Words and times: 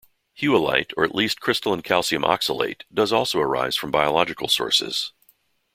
Whewellite, 0.39 0.93
or 0.97 1.03
at 1.03 1.13
least 1.13 1.41
crystalline 1.41 1.83
calcium 1.83 2.23
oxalate, 2.23 2.85
does 2.91 3.13
also 3.13 3.39
arise 3.39 3.75
from 3.75 3.91
biological 3.91 4.47
sources. 4.47 5.11